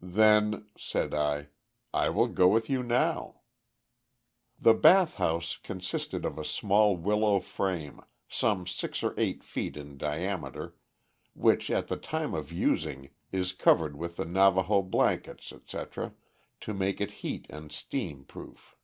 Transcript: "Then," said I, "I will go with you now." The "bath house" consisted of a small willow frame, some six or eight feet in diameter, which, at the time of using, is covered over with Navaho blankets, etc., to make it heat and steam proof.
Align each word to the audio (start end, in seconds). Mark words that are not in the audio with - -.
"Then," 0.00 0.68
said 0.78 1.12
I, 1.12 1.48
"I 1.92 2.08
will 2.08 2.28
go 2.28 2.48
with 2.48 2.70
you 2.70 2.82
now." 2.82 3.42
The 4.58 4.72
"bath 4.72 5.16
house" 5.16 5.58
consisted 5.58 6.24
of 6.24 6.38
a 6.38 6.46
small 6.46 6.96
willow 6.96 7.40
frame, 7.40 8.00
some 8.26 8.66
six 8.66 9.02
or 9.02 9.12
eight 9.20 9.44
feet 9.44 9.76
in 9.76 9.98
diameter, 9.98 10.76
which, 11.34 11.70
at 11.70 11.88
the 11.88 11.98
time 11.98 12.32
of 12.32 12.50
using, 12.50 13.10
is 13.32 13.52
covered 13.52 13.92
over 13.96 14.00
with 14.00 14.16
Navaho 14.16 14.80
blankets, 14.80 15.52
etc., 15.52 16.14
to 16.60 16.72
make 16.72 16.98
it 16.98 17.10
heat 17.20 17.46
and 17.50 17.70
steam 17.70 18.24
proof. 18.24 18.78